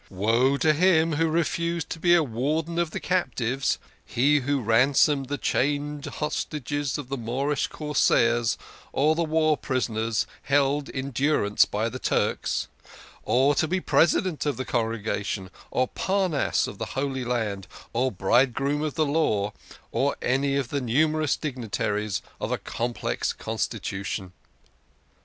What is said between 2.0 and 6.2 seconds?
Warden of the Captives he who ransomed the chained